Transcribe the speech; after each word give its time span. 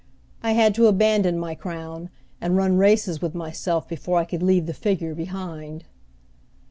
I 0.41 0.53
had 0.53 0.73
to 0.73 0.87
abandon 0.87 1.37
my 1.37 1.53
crown, 1.53 2.09
and 2.41 2.57
run 2.57 2.77
races 2.79 3.21
with 3.21 3.35
myself 3.35 3.87
before 3.87 4.17
I 4.17 4.25
could 4.25 4.41
leave 4.41 4.65
the 4.65 4.73
figure 4.73 5.13
behind. 5.13 5.83